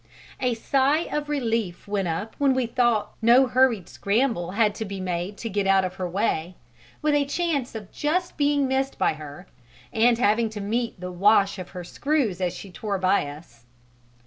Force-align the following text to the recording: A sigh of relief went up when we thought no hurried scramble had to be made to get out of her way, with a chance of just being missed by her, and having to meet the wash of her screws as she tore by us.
A 0.39 0.55
sigh 0.55 1.01
of 1.11 1.29
relief 1.29 1.87
went 1.87 2.07
up 2.07 2.33
when 2.39 2.55
we 2.55 2.65
thought 2.65 3.11
no 3.21 3.45
hurried 3.45 3.87
scramble 3.87 4.53
had 4.53 4.73
to 4.81 4.83
be 4.83 4.99
made 4.99 5.37
to 5.37 5.47
get 5.47 5.67
out 5.67 5.85
of 5.85 5.93
her 5.97 6.09
way, 6.09 6.55
with 7.03 7.13
a 7.13 7.23
chance 7.23 7.75
of 7.75 7.91
just 7.91 8.35
being 8.35 8.67
missed 8.67 8.97
by 8.97 9.13
her, 9.13 9.45
and 9.93 10.17
having 10.17 10.49
to 10.49 10.59
meet 10.59 10.99
the 10.99 11.11
wash 11.11 11.59
of 11.59 11.69
her 11.77 11.83
screws 11.83 12.41
as 12.41 12.51
she 12.55 12.71
tore 12.71 12.97
by 12.97 13.27
us. 13.27 13.65